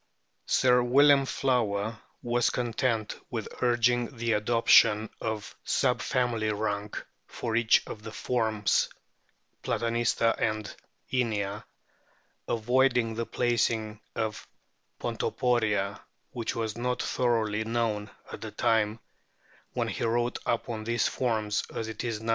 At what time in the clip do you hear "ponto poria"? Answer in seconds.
14.97-15.99